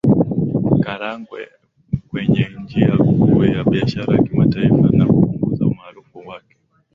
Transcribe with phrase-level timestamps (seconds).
[0.83, 1.41] Karagwe
[2.07, 6.55] kwenye njia Kuu ya biashara ya kimataifa na kupunguza umaarufu wake